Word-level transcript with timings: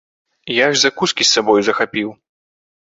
Я 0.53 0.69
ж 0.71 0.81
закускі 0.85 1.27
з 1.29 1.31
сабою 1.37 1.59
захапіў. 1.69 2.09